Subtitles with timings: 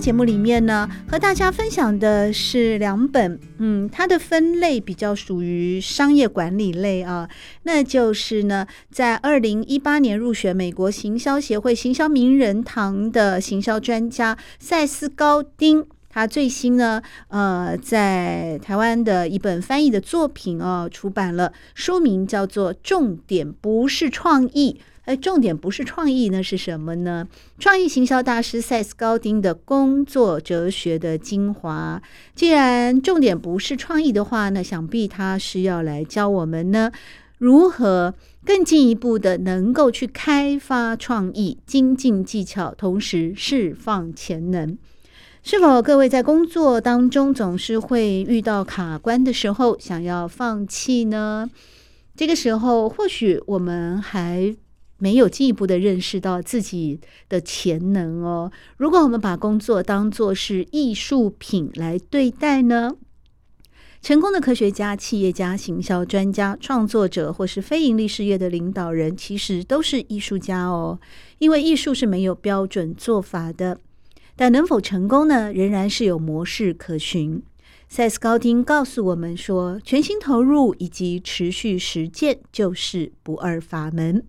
[0.00, 7.28] 节目里面呢，和大家分享的是两本，嗯，它的分类比较属于商业管理类啊，
[7.64, 24.80] 那就是呢，在二零一八年入选美国行销协会行销名人堂的行销专家塞斯高丁，他最新呢，呃，在台湾的一本翻译的作品哦，出版了，书名叫做《重点不是创意》。
[25.10, 27.26] 哎，重点不是创意，那是什么呢？
[27.58, 32.00] 创意行销大师塞斯高丁的工作哲学的精华。
[32.36, 36.92] 既然重点不是创意的话，那想必他是要来教我们呢，
[37.38, 38.14] 如何
[38.46, 44.78] 更进一步的能够去开发创意、精进技巧，同时释放潜能。
[45.42, 51.50] 是否各位在工作当中总是会遇到卡关的时候，想要放弃呢？
[52.14, 54.54] 这个时候，或许我们还
[55.00, 58.52] 没有进一步的认识到自己的潜能哦。
[58.76, 62.92] 如果我们把工作当作是艺术品来对待呢？
[64.02, 70.98] 成功的科学家、企业家、行销专家、创作者，或是非营利事业的领导人，其实都是艺术家哦。
[71.38, 73.78] 因为艺术是没有标准做法的，
[74.36, 75.52] 但能否成功呢？
[75.52, 77.42] 仍然是有模式可循。
[77.90, 84.24] 塞斯高丁告诉我们说，全心投入以及持续实践就是不二法门。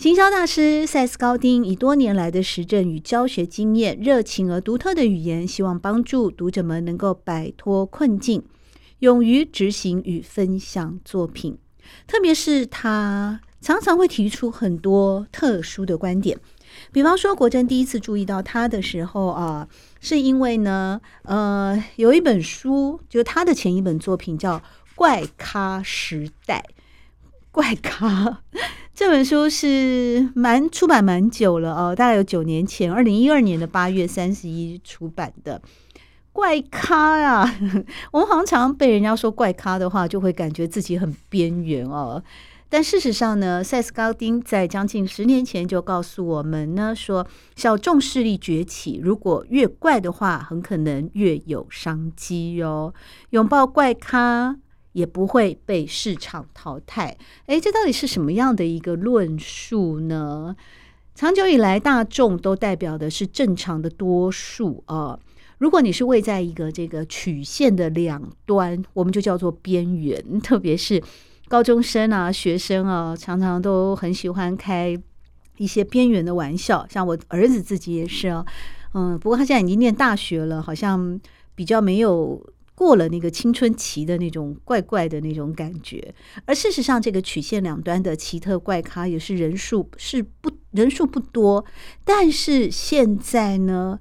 [0.00, 8.42] 行销大师塞斯高丁以多年来的实证与教学经验、热情而独特的语言，希望帮助读者们能够摆脱困境，
[9.00, 11.58] 勇于执行与分享作品。
[12.06, 16.38] 特别是他常常会提出很多特殊的观点，
[16.90, 19.68] 比方说，国珍第一次注意到他的时候啊，
[20.00, 24.58] 是因为呢，呃，有一本书，就他的前一本作品叫
[24.94, 26.64] 《怪咖时代》，
[27.52, 28.40] 怪咖。
[28.94, 35.60] 这本书是蛮出版蛮久了哦，大概有九年前，二零一二年的八月三十一出版的。
[36.32, 37.58] 怪咖啊，
[38.12, 42.22] 我们常常被人家说怪咖的话，就会感觉自己很边缘哦。
[42.68, 47.26] 但事实上呢，塞斯高丁在将近十年前就告诉我们呢，说
[47.56, 52.94] 小众势力崛起，如果越怪的话，很可能越有商机哦。
[53.30, 54.56] 拥抱怪咖。
[54.92, 57.16] 也不会被市场淘汰。
[57.46, 60.56] 诶，这到底是什么样的一个论述呢？
[61.14, 65.18] 长久以来，大众都代表的是正常的多数啊。
[65.58, 70.22] 如果你是位在一个这个曲线的两端，我们就叫做边缘。
[70.40, 71.02] 特别是
[71.48, 74.96] 高中生啊、学生啊，常常都很喜欢开
[75.58, 76.86] 一些边缘的玩笑。
[76.88, 78.46] 像我儿子自己也是啊，
[78.94, 81.20] 嗯，不过他现在已经念大学了，好像
[81.54, 82.42] 比较没有。
[82.80, 86.14] 过了那个青春期的那种怪怪的那种感觉，
[86.46, 91.62] 而事实上，这个曲线两端的奇特怪咖也是人数是不人数不多。
[92.04, 94.00] 但是现在呢，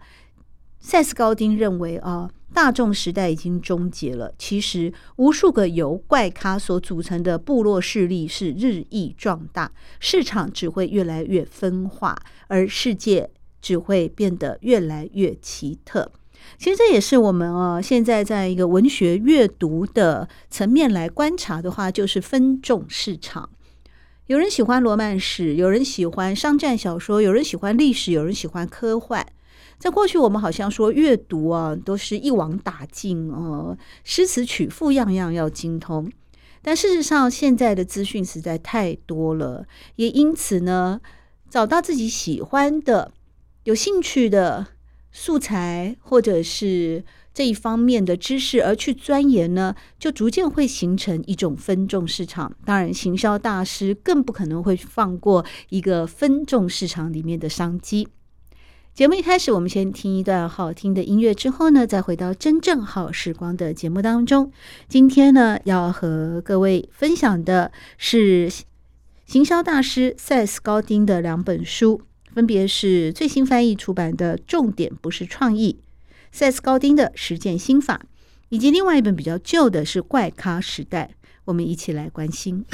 [0.79, 4.33] 塞斯高丁认为啊，大众时代已经终结了。
[4.37, 12.17] 其实，无数个由怪咖所组成的部落势力是日益壮大，市场只会越来越分化，
[12.47, 16.09] 而世界只会变得越来越奇特。
[16.57, 23.49] 其实这也是我们啊，现在在一个文学阅读的层面来观察的话，就是分众市场。
[24.27, 29.25] 有人喜欢罗曼史，有人喜欢商战小说，有人喜欢历史，有人喜欢科幻。
[29.77, 36.11] 在过去，我们好像说阅读啊，都是一网打尽哦，诗词曲赋样样要精通。
[36.61, 39.65] 但事实上，现在的资讯实在太多了，
[39.95, 40.99] 也因此呢，
[41.49, 43.13] 找到自己喜欢的、
[43.63, 44.67] 有兴趣的。
[45.11, 47.03] 素材或者是
[47.33, 52.51] 这一方面的知识而去钻研呢，就逐渐会形成一种分众市场。
[52.65, 58.07] 当然，行销大师更不可能会放过一个分众市场里面的商机。
[58.93, 64.51] 节目一开始，我们先听一段好听的音乐，之后呢，再回到真正好时光的节目当中。
[64.89, 68.51] 今天呢，要和各位分享的是
[69.25, 72.01] 行销大师塞斯高丁的两本书。
[72.33, 75.79] 分别是最新翻译出版的重点不是创意，
[76.31, 78.01] 赛斯高丁的实践心法，
[78.49, 81.11] 以及另外一本比较旧的是怪咖时代，
[81.45, 82.65] 我们一起来关心。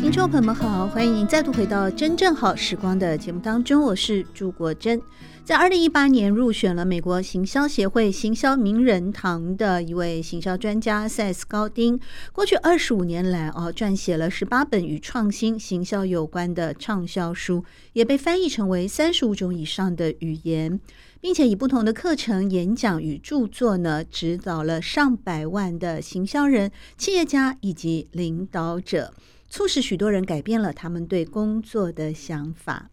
[0.00, 5.00] 听众朋友们好，欢迎再度回到真正好时光的节目当中，我是朱国珍。
[5.48, 11.98] 在二零一八年入选了美国行销协会行销名人堂的一位行销专家塞斯·高丁，
[12.34, 17.64] 过去二十五年来哦，撰写了十八本与创新行销有关的畅销书，
[17.94, 20.78] 也被翻译成为三十五种以上的语言。
[21.18, 29.14] 并且以不同的课程、演讲与著作呢，指导了上百万的行销人、企业家以及领导者，
[29.48, 32.90] 促使许多人改变了他们对工作的想法。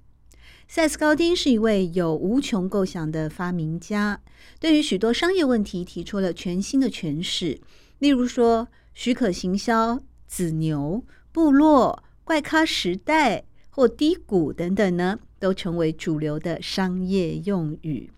[0.67, 4.19] 塞斯·高丁是一位有无穷构想的发明家，
[4.59, 7.61] 对于许多商业问题提出了全新的诠释。
[7.99, 18.11] 例如说，许可行销、子牛、部落、怪咖时代或低谷等等呢，都成为主流的商业用语。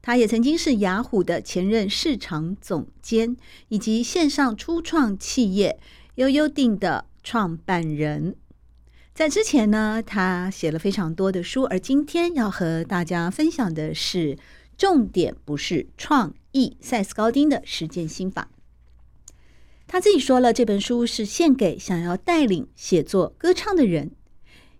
[0.00, 3.36] 他也曾经是雅虎的前任市场总监，
[3.68, 5.78] 以及线上初创企业
[6.14, 8.36] 悠悠定的创办人。
[9.16, 14.36] 在之前呢，他写了非常多的书，而今天要和大家分享的是
[14.76, 18.50] 重点不是创意，塞斯·高丁的实践心法。
[19.86, 24.10] 他自己说了，这本书是献给想要带领写作歌唱的人，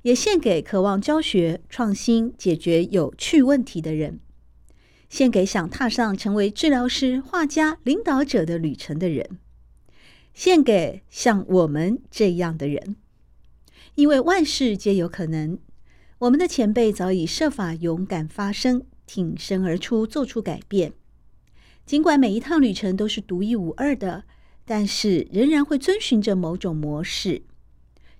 [0.02, 4.20] 也献给渴望教学创新、解决有趣问题的人。
[5.08, 9.38] 献给想踏上成为治疗师、画家、领导者的旅程的人，
[10.34, 12.96] 献给像我们这样的人，
[13.96, 15.58] 因为万事皆有可能。
[16.18, 20.92] 我们的前辈早已设法勇敢发声，挺身而出，做出改变。
[21.86, 24.24] 尽管每一趟旅程都是独一无二的，
[24.66, 27.42] 但是仍然会遵循着某种模式。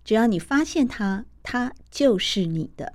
[0.03, 2.95] 只要你发现它，它就是你的。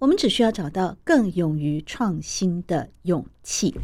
[0.00, 3.74] 我们只需要找到更勇于创新的勇气。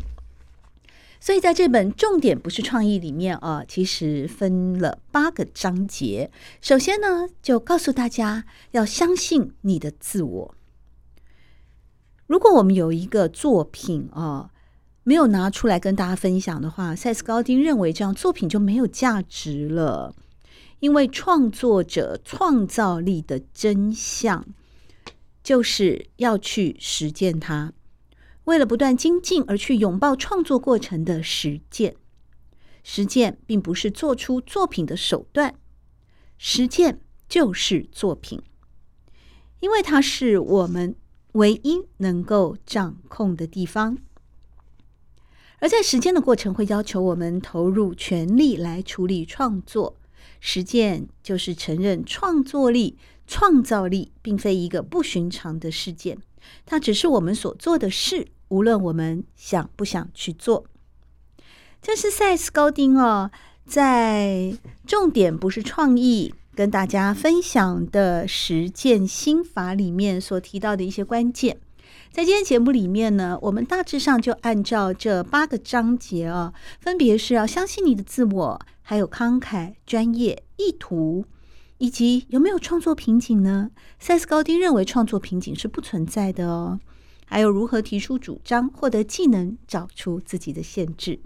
[1.25, 6.33] 所以，在这本重点不是创意里面啊，其实分了八个章节。
[6.61, 10.55] 首先呢，就告诉大家要相信你的自我。
[12.27, 14.51] 如果我们有一个作品啊，
[15.05, 20.17] 没有拿出来跟大家分享的话，塞斯·高丁认为这样作品就没有价值了，
[20.81, 24.45] 因为创作者创造力的真相。
[25.45, 27.73] 就是要去实践它，
[28.45, 31.97] 为了不断精进而去拥抱创作过程的实践。
[32.83, 35.55] 实践并不是做出作品的手段，
[36.37, 38.43] 实践就是作品，
[39.61, 40.97] 因为它是我们
[41.33, 43.99] 唯一能够掌控的地方。
[45.61, 49.97] 而在实践的过程会要求我们投入全力来处理创作，
[50.41, 52.99] 实践就是承认创作力。
[53.25, 56.19] 创造力并非一个不寻常的事件，
[56.65, 60.65] 它只是我们所做的事，无论我们想不想去做。
[61.81, 63.31] 这是塞斯·高丁哦，
[63.67, 64.57] 在
[64.87, 71.59] 重点不是创意，跟大家分享的实践心法里面所提到的一些关键。
[72.13, 81.25] 在今天节目里面呢，我们大致上就按照这八个章节啊，分别是要相信你的自我，还有慷慨、专业、意图。
[81.83, 83.73] 以及有没有创作瓶颈呢？
[83.99, 86.79] 塞斯·高丁认为创作瓶颈是不存在的哦。
[87.27, 91.19] 还有如何提出主张、获得技能、找出自己的限制。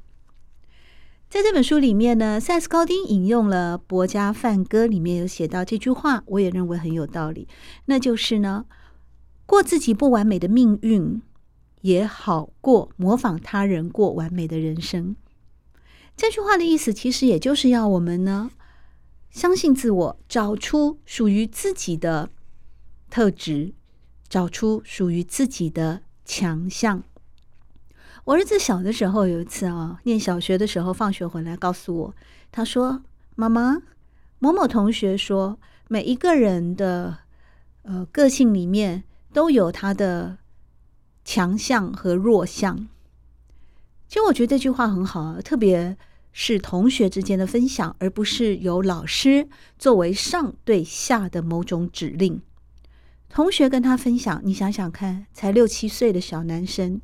[1.28, 7.46] 在这本书里面呢，塞斯·高丁引用了《伯家梵歌》里面有写到这句话，我也认为很有道理。
[7.84, 8.64] 那就是呢，
[9.44, 11.20] 过自己不完美的命运，
[11.82, 15.16] 也好过模仿他人过完美的人生。
[16.16, 18.50] 这句话的意思其实也就是要我们呢。
[19.36, 22.30] 相信自我，找出属于自己的
[23.10, 23.74] 特质，
[24.30, 27.02] 找出属于自己的强项。
[28.24, 32.14] 我儿子小的时候有一次啊，念小学的时候，放学回来告诉我，
[32.50, 33.02] 他说
[33.36, 33.82] ：“妈妈，
[34.38, 37.18] 某某同学说，每一个人的
[37.82, 40.38] 呃个性里面都有他的
[41.26, 42.88] 强项和弱项。”
[44.08, 45.98] 其实我觉得这句话很好啊，特别。
[46.38, 52.42] 是同学之间的分享，而不是由老师作为上对下的某种指令。
[53.30, 57.00] 同学跟他分享，你想想看，才六七岁的小男生、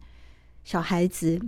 [0.65, 1.41] 小孩子，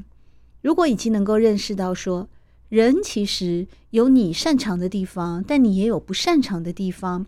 [0.62, 2.30] 如果已经能够认识到说，
[2.70, 7.26] 人其实有你擅长的地方，但你也有不擅长的地方，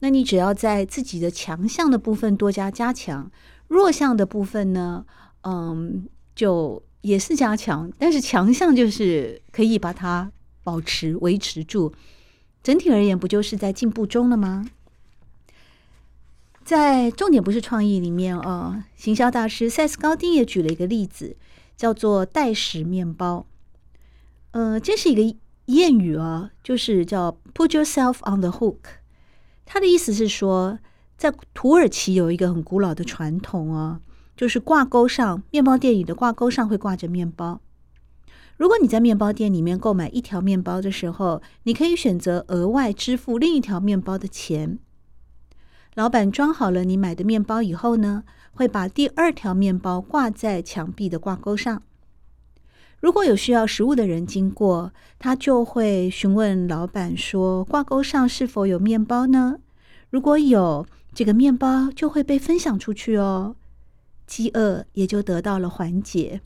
[0.00, 3.30] 那你只要在自己的强项的部分多加加强，
[3.68, 5.06] 弱项的部分呢，
[5.44, 6.82] 嗯，就。
[7.04, 10.32] 也是加强，但是强项就是可以把它
[10.62, 11.92] 保持、维持住。
[12.62, 14.64] 整体而言，不就是在进步中了吗？
[16.64, 21.36] 在重点不是创意里面哦，行销大师塞斯·高丁也举了一个例子，
[21.76, 23.44] 叫做袋屎面包。
[24.52, 28.78] 呃，这是一个谚语啊，就是叫 “put yourself on the hook”，
[29.66, 30.78] 他的意思是说，
[31.18, 34.00] 在土耳其有一个很古老的传统哦，
[34.36, 37.60] 就是挂钩上，面包店里的挂钩上会挂着面包。
[38.56, 44.78] 如果你在面包店里面购买一条面包的时候，你可以选择额外支付另一条面包的钱。
[45.94, 51.82] 老板装好了你买的面包以后呢，会把第二条面包挂在墙壁的挂钩上。
[53.00, 59.58] 如果有需要食物的人经过，他就会询问老板说：“挂钩上是否有面包呢？”
[60.10, 63.56] 如果有，这个面包就会被分享出去哦，
[64.26, 66.40] 饥饿也就得到了缓解。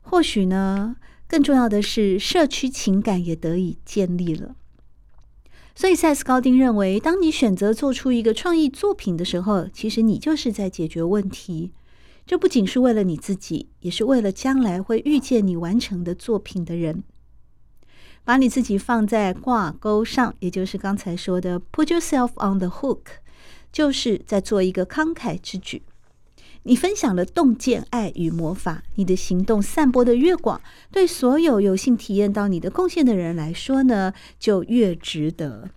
[0.00, 0.96] 或许呢，
[1.26, 4.56] 更重要的是，社区情感也得以建立了。
[5.74, 11.72] 所以，塞斯·高丁认为，当你选择做出一个创意作品的时候，其实你就是在解决问题。
[12.26, 17.02] 这不仅是为了你自己，也是为了将来会遇见你完成的作品的人。
[18.22, 23.02] 把你自己放在挂钩上，也就是刚才说的 “put yourself on the hook”，
[23.72, 25.82] 就是在做一个慷慨之举。
[26.66, 35.68] 你分享了洞见爱与魔法，你的行动散播得越广，对所有有幸体验到你的贡献的人来说呢，就越值得。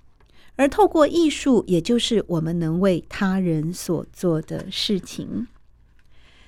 [0.56, 5.48] 而透过艺术，也就是我们能为他人所做的事情。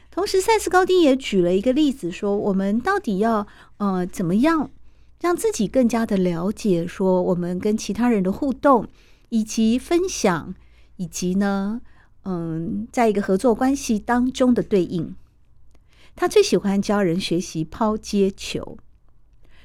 [0.10, 3.46] 同时，塞斯高丁也举了一个例子，说我们到底要
[3.78, 4.72] 呃怎么样
[5.20, 8.88] 让自己更加的了解，说我们跟其他人的互动，
[9.28, 10.56] 以及分享，
[10.96, 11.82] 以及呢。
[12.24, 15.16] 嗯，在一个合作关系当中的对应，
[16.16, 18.78] 他最喜欢教人学习抛接球。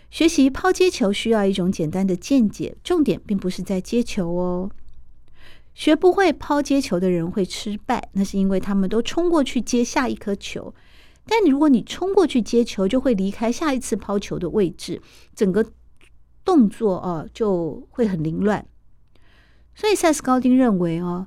[0.09, 4.71] 学习抛接球需要一种简单的见解，重点并不是在接球哦。
[5.75, 10.73] 学不会抛接球的人会失败，那是因为他们都冲过去接下一颗球。
[11.27, 15.03] 但如果你冲过去接球，就会离开下一次抛球的位置，
[15.35, 15.67] 整个
[16.45, 18.65] 动作哦就会很凌乱。
[19.75, 21.27] 所以塞斯高丁认为哦。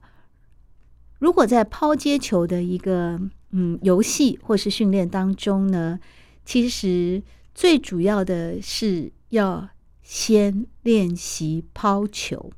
[1.20, 3.20] 如果在抛接球的一个
[3.52, 6.00] 嗯游戏或是训练当中呢，
[6.46, 7.24] 其实
[7.56, 9.70] 最主要的是要
[10.04, 12.52] 先练习抛球。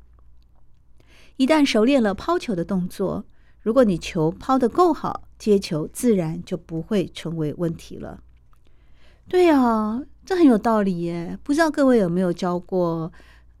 [1.36, 3.24] 一旦熟练了抛球的动作，
[3.62, 8.22] 如果你球抛得够好，接球自然就不会成为问题了。
[9.26, 11.38] 对啊，这很有道理耶。
[11.42, 13.10] 不知道各位有没有教过？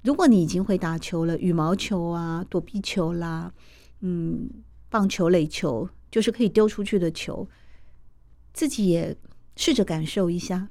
[0.02, 3.50] 如果你已经会打球了，羽毛球啊、躲避球啦，
[4.00, 4.50] 嗯。
[4.90, 7.48] 棒球、垒球就是可以丢出去的球，
[8.52, 9.16] 自己也
[9.56, 10.68] 试着感受一下。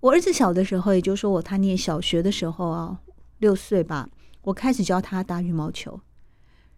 [0.00, 3.00] 我儿子小的时候，也就是说我他念小学的时候啊，
[3.38, 4.08] 六岁吧，
[4.42, 6.00] 我开始教他打羽毛球。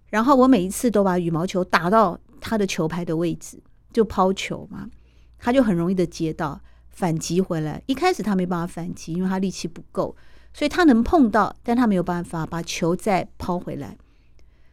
[0.09, 4.89] 然后我每一次都把羽毛球打到他的球拍的位置，就抛球嘛，
[5.39, 7.83] 他就很容易的接到，反击回来。
[7.87, 10.17] 一开始他没办法反击，因为他力气不够，
[10.55, 13.99] 所以他能碰到，但他没有办法把球再抛回来。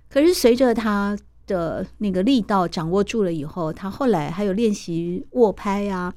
[0.10, 6.14] 可是随着他的那个力道掌握住了以后，他后来还有练习握拍啊、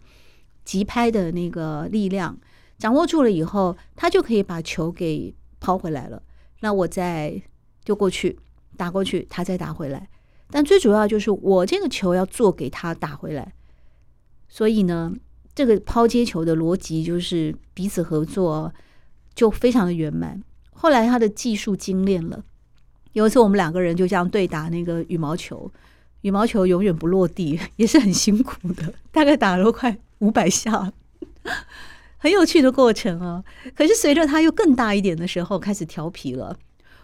[0.64, 2.37] 击拍的那个力量
[2.76, 6.22] 掌握住了以后，他就可以把球给抛回来了。
[6.60, 7.40] 那我再
[7.84, 8.38] 丢过去，
[8.76, 10.08] 打过去，他再打回来。
[10.50, 13.54] 但最主要就是我这个球要做给他打回来。
[14.49, 15.14] 所以呢，
[15.54, 18.75] 这个抛接球的逻辑就是彼此合作，
[19.34, 20.42] 就非常的圆满。
[20.72, 22.44] 后来他的技术精炼了。
[23.12, 25.71] 有一次，我们两个人就这样对打那个羽毛球，
[26.21, 30.93] 羽毛球永远不落地， 也是很辛苦的，大概打了快五百下，
[32.19, 33.43] 很有趣的过程啊。
[33.75, 36.57] 可是随着他又更大一点的时候，开始调皮了。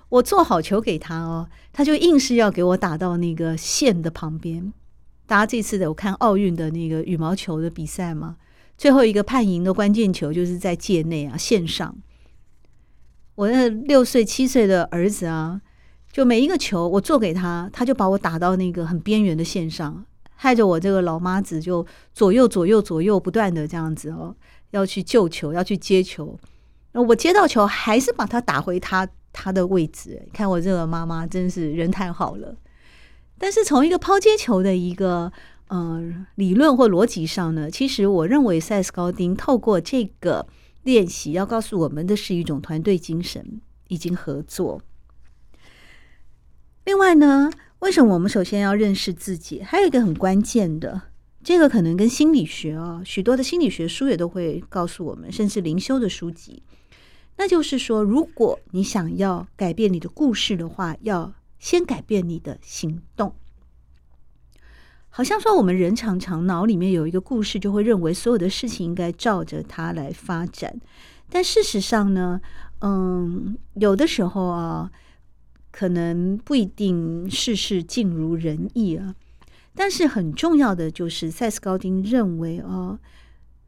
[0.08, 4.72] 我做好球给他哦，他就硬是要给我打到那个线的旁边。
[5.26, 8.36] 大家这次的我看奥运的那个羽毛球的比赛嘛，
[8.78, 11.96] 最后一个判赢的关键球就是在界内啊，线上。
[13.34, 15.60] 我那六岁七岁的儿子啊。
[16.16, 20.02] 就每一个球我做给他，他就把我打到那个很边缘的线上，
[20.34, 24.34] 害着我这个老妈子就左右左右左右不断的这样子哦，
[24.70, 26.34] 要去救球，要去接球。
[26.92, 30.26] 那我接到球还是把他打回他他的位置。
[30.32, 32.56] 看我这个妈妈真是人太好了。
[33.36, 35.30] 但是从一个抛接球的一个
[35.68, 40.46] 嗯、呃、理论或逻辑上呢，其实我认为塞斯高丁透过这个
[40.84, 44.80] 练习要告诉我们的是一种团队精神，以及合作。
[46.86, 47.50] 另外呢，
[47.80, 49.60] 为什么我们首先要认识自己？
[49.60, 51.02] 还有一个很关键的，
[51.42, 56.62] 这个可能跟心理学啊，许多的心理学书也都会告诉我们，甚至灵修的书籍，
[57.38, 63.34] 那就是说，如果你想要改变你的故事的话，要先改变你的行动。
[65.08, 70.80] 好像说，我们人常常脑里面有一个故事，就会认为所有的事情应该照着它来发展，
[71.28, 72.40] 但事实上呢，
[72.80, 74.92] 嗯，有的时候啊。
[75.78, 79.14] 可能不一定事事尽如人意啊。
[79.74, 82.98] 但是很重要的就是，塞斯高丁认为哦，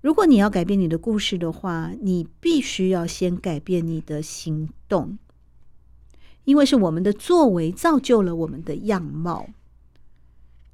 [0.00, 5.18] 如果你要改变你的故事的话，你必须要先改变你的行动，
[6.44, 9.50] 因为是我们的作为造就了我们的样貌。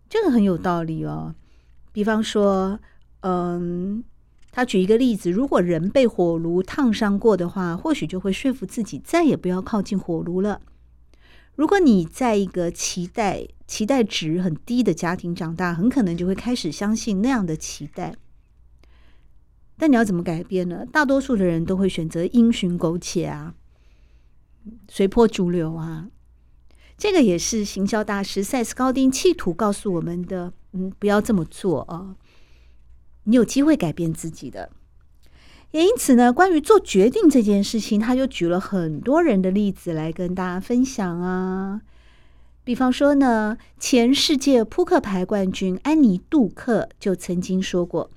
[0.08, 1.34] 这个很有道理哦。
[1.92, 2.78] 比方说，
[3.22, 4.04] 嗯，
[4.52, 10.60] 他举一个例子，如果人被火炉烫伤过的话，或许就会说服自己再也不要靠近火炉了。
[11.56, 18.14] 如果你在一个期待期待值很低的家庭长大，很可能就会开始相信那样的期待。
[19.76, 20.84] 但你要怎么改变呢？
[20.86, 23.54] 大多数的人都会选择因循苟且啊，
[24.88, 26.08] 随波逐流啊。
[26.96, 30.52] 这个也是行销大师塞斯高丁企图告诉我们的。
[30.76, 32.16] 嗯，不要这么做啊！
[33.24, 34.72] 你有机会改变自己的。
[35.74, 41.80] 也因此呢，关于做决定这件事情，他就举了很多人的例子来跟大家分享啊。
[42.62, 48.12] 比方说呢，前世界扑克牌冠军安妮·杜克就曾经说过：“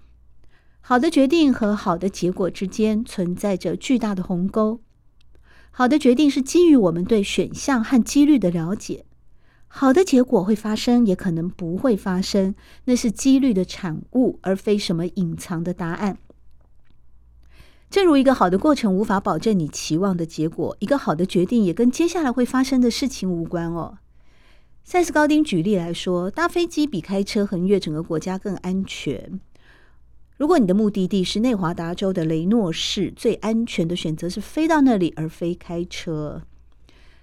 [0.82, 4.80] 好的决定和好的结果之间存在着巨大的鸿沟。
[5.72, 9.04] 好的决定是基于我们对选项和几率的了解，
[9.68, 12.54] 好的结果会发生，也可能不会发生，
[12.86, 16.20] 那是几率的产物，而非什么隐藏的答案。”
[17.90, 23.98] 正如一个好的过程无法保证你期望的结果，一个好的决定也跟接下来会发生的事情无关哦。
[24.84, 29.40] 塞斯高丁举例来说，搭飞机比开车横越整个国家更安全。
[30.38, 36.44] 如果你的目的地是内华达州的雷诺市，最安全的选择是飞到那里而非开车。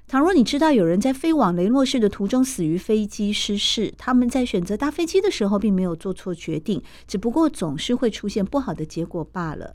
[0.07, 9.75] 倘若你知道有人在飞往雷诺市的途中死于飞机失事，他们在选择搭飞机的时候并没有做错决定，只不过总是会出现不好的结果罢了。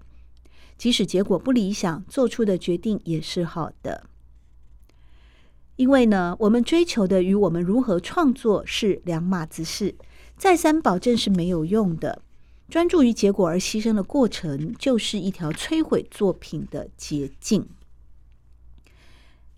[0.80, 4.06] 即使结果不理想，做出的决定也是好的。
[5.76, 9.96] 因为呢，我们追求的与我们如何创作是两码子事，
[10.38, 12.22] 再三保证是没有用的。
[12.70, 17.68] 专注于结果而牺牲的过程，就是一条摧毁作品的捷径。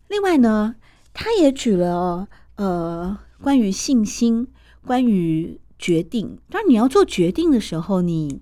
[0.07, 0.75] 另外呢，
[1.13, 4.47] 他也举了呃关于信心、
[4.83, 6.39] 关于决定。
[6.49, 8.41] 当你要做决定的时候，你。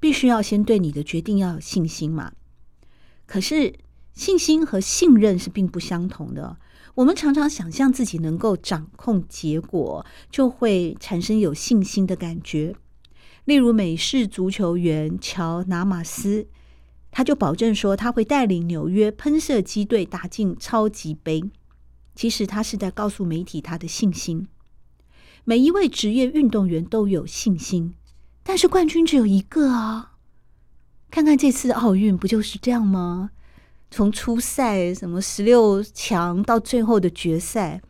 [0.00, 2.32] 必须要先对你的决定要有信心嘛。
[3.26, 3.74] 可是
[4.12, 6.56] 信心和信任是并不相同的。
[6.94, 12.74] 我们常常想象自己能够掌控结果，就会产生有信心的感觉。
[13.44, 16.48] 例如美式足球员乔纳马斯，
[17.10, 21.42] 他就保证说他会带领纽约喷射机队打进超级杯。
[22.14, 24.48] 其实他是在告诉媒体他的信心。
[25.44, 27.94] 每一位职业运动员都有信心。
[28.48, 30.12] 但是冠军只有一个啊！
[31.10, 33.32] 看看这次奥运不就是这样吗？
[33.90, 37.82] 从初赛什么十六强到最后的决赛，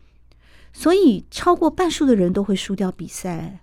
[0.73, 3.61] 所以超过半数的人都会输掉比赛。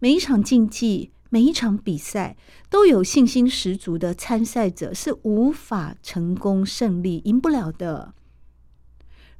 [0.00, 2.36] 每一场竞技，每一场比赛，
[2.68, 8.14] 都有信心十足的参赛者是无法成功胜利、赢不了的。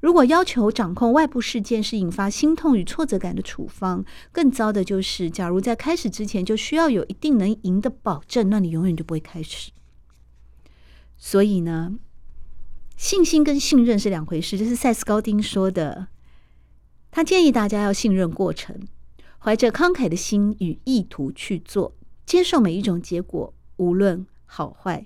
[0.01, 9.73] 如果要求掌控外部事件是引发心痛与挫折感的处方，更糟的就是，假如在开始之前就需要有一定能赢的保证，那你永远就不会开始。
[11.17, 11.99] 所以呢，
[12.97, 16.07] 信心跟信任是两回事，这是塞斯高丁说的。
[17.11, 18.79] 他建议大家要信任过程，
[19.39, 25.05] 怀着慷慨的心与意图去做，接受每一种结果，无论好坏。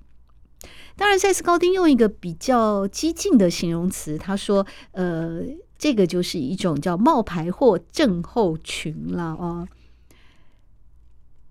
[0.94, 5.42] 当然，塞斯高丁用一个比较激进的形容词，他说：“呃，
[5.78, 9.66] 这个就是一种叫冒牌货症候群了哦。”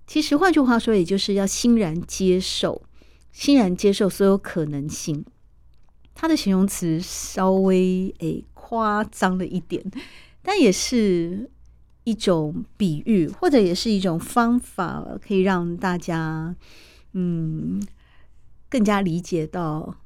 [0.06, 2.84] 其实换句话说，也就是要欣然接受，
[3.32, 5.26] 欣然接受所有可能性。
[6.14, 9.84] 他的形容词稍微诶夸张了一点，
[10.44, 11.50] 但也是
[12.04, 16.56] 一种比喻，或者也是一种方法，可以让大家
[17.14, 17.82] 嗯。
[18.72, 19.98] 更加理解到，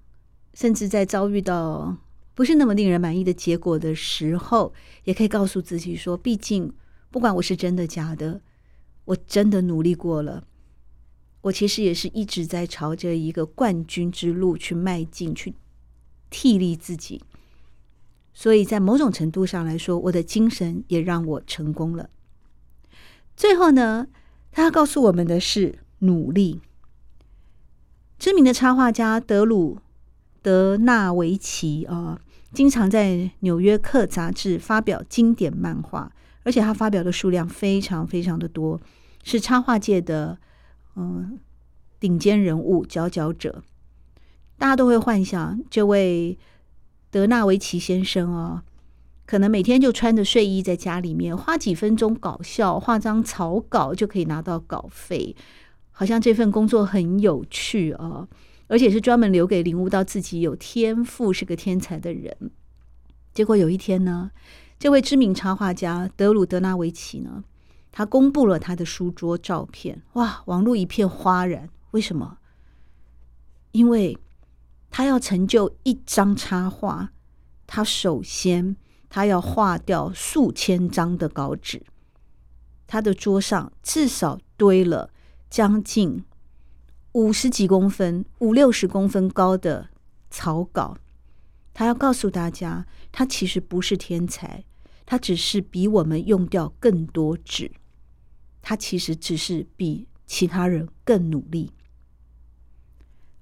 [0.55, 1.97] 甚至在遭遇到
[2.33, 4.73] 不是那么令人满意的结果的时候，
[5.03, 6.73] 也可以告诉自己说：“毕竟，
[7.11, 8.41] 不管我是真的假的，
[9.05, 10.43] 我真的努力过了。
[11.41, 15.53] 我其实也是一直在朝着一个冠军之路去迈进，去
[16.31, 17.21] 替力自己。
[18.33, 22.09] 所以在某种程度上来说，我的精神也让我成功了。
[23.37, 24.07] 最后呢，
[24.51, 26.61] 他告诉我们的是努力。”
[28.25, 29.75] 知名的插画家德鲁·
[30.41, 32.19] 德纳维奇啊，
[32.51, 33.11] 经常在
[33.41, 36.11] 《纽约客》杂志发表经典漫画，
[36.41, 38.81] 而且他发表的数量非常非常的多，
[39.23, 40.39] 是插画界的
[40.95, 41.37] 嗯
[41.99, 43.61] 顶尖人物、佼佼者。
[44.57, 46.35] 大家都会幻想这位
[47.11, 48.63] 德纳维奇先生啊，
[49.27, 55.35] 可能每天就穿着睡衣在家里面，花几分钟搞笑，画张草稿就可以拿到稿费，
[55.97, 58.27] 好像这份工作很有趣啊，
[58.67, 62.51] 而且是专门留给领悟到自己有天赋、是个天才的人。
[63.33, 64.29] 结果有一天呢，
[64.77, 67.45] 这位知名插画家德鲁德纳维奇呢，
[67.93, 71.69] 他公布了他的书桌照片，哇，网络一片哗然。
[71.91, 72.39] 为什么？
[73.71, 74.17] 因为
[74.91, 77.11] 他要成就一张插画，
[77.65, 78.75] 他首先。
[79.07, 81.81] 他要画掉数千张的稿纸，
[82.85, 85.09] 他的桌上至少堆了
[85.55, 86.21] 将近
[87.13, 89.87] 五十几公分、五六十公分高的
[90.29, 90.97] 草稿。
[91.73, 94.65] 他要告诉大家，他其实不是天才，
[95.05, 97.71] 他只是比我们用掉更多纸。
[98.61, 101.71] 他其实只是比其他人更努力，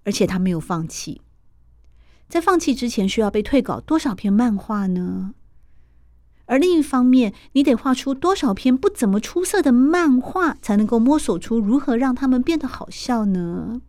[0.03, 1.19] 而且他没有放弃。
[2.29, 5.33] 在放弃之前，需要被退稿多少篇漫画呢？
[6.53, 13.81] 而另一方面，你得画出多少篇不怎么出色的漫画，才能够摸索出如何让他们变得好笑呢？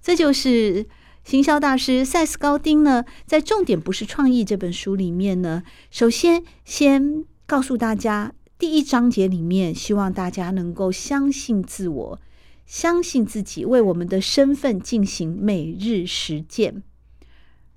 [0.00, 0.88] 这就是
[1.22, 12.20] 行销大师塞斯·高丁呢，在《重点不是创意》这本书里面呢，首先先告诉大家，第一章节里面希望大家能够相信自我，
[12.66, 16.82] 相信自己，为我们的身份进行每日实践，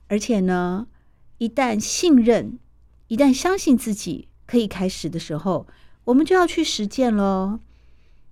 [0.07, 0.87] 而且呢，
[1.37, 2.57] 一旦信任。
[3.07, 5.67] 一旦相信自己可以开始的时候，
[6.05, 7.59] 我们就要去实践喽。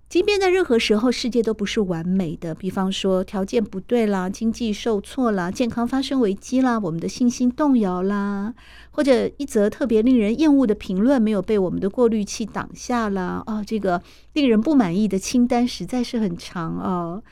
[0.09, 2.53] 即便在任何时候，世界都不是完美的。
[2.53, 8.53] 比方说，条件不对啦，经济受挫啦，健康发生危机啦，我们的信心动摇啦，
[8.91, 13.41] 或者一则特别令人厌恶的评论没有被我们的过滤器挡下啦。
[13.47, 17.23] 哦，这个令人不满意的清单实在是很长哦。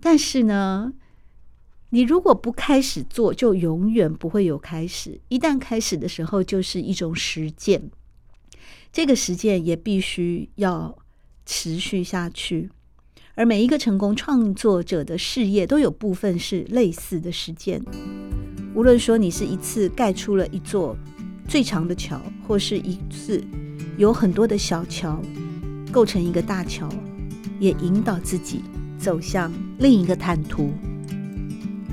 [0.00, 0.92] 但是呢，
[1.90, 5.20] 你如果不开始做，就永远不会有开始。
[5.28, 7.90] 一旦开始的时候，就是一种实践。
[8.92, 10.98] 这个实践也必须要
[11.44, 12.70] 持续下去。
[13.34, 17.80] 而每一个成功创作者的事业都有部分是类似的实践。
[18.74, 20.96] 无论说你是一次盖出了一座
[21.46, 23.42] 最长的桥，或是一次
[23.96, 25.22] 有很多的小桥
[25.92, 26.88] 构成一个大桥，
[27.60, 28.62] 也引导自己
[28.98, 30.72] 走向另一个坦途。